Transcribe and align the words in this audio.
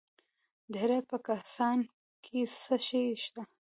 د 0.71 0.73
هرات 0.83 1.05
په 1.11 1.17
کهسان 1.25 1.79
کې 2.23 2.39
څه 2.63 2.75
شی 2.87 3.05
شته؟ 3.23 3.41